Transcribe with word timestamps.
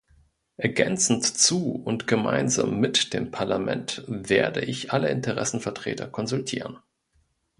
Ergänzend 0.57 1.23
zu 1.25 1.75
und 1.75 2.07
gemeinsam 2.07 2.79
mit 2.79 3.13
dem 3.13 3.29
Parlament 3.29 4.03
werde 4.07 4.61
ich 4.65 4.91
alle 4.91 5.09
Interessenvertreter 5.09 6.07
konsultieren. 6.07 6.79